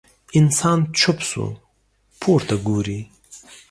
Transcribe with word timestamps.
انسان 0.39 0.79
چوپ 0.99 1.19
شو، 1.29 1.45
پورته 2.21 2.55
ګوري. 2.67 2.99